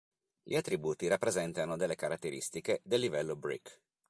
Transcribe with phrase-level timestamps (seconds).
[0.41, 3.79] Gli attributi rappresentano delle caratteristiche del livello brick.